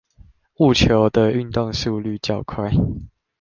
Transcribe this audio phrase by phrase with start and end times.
[0.57, 2.71] 戊球運動的速率較快